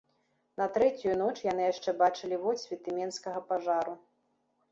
На 0.61 0.65
трэцюю 0.75 1.17
ноч 1.19 1.33
яны 1.51 1.67
яшчэ 1.73 1.93
бачылі 2.01 2.39
водсветы 2.45 2.89
менскага 2.99 3.39
пажару. 3.51 3.93